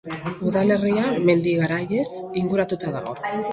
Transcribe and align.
Udalerria 0.51 1.03
mendi 1.27 1.53
garaiez 1.61 2.09
inguratuta 2.43 2.97
dago. 2.99 3.17